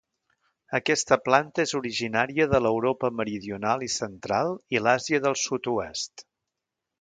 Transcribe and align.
Aquesta 0.77 1.17
planta 1.25 1.65
és 1.67 1.73
originària 1.79 2.47
de 2.53 2.61
l'Europa 2.67 3.11
meridional 3.19 3.85
i 3.89 3.91
central 3.97 4.51
i 4.77 4.83
l'Àsia 4.87 5.21
del 5.27 5.39
Sud-oest. 5.43 6.27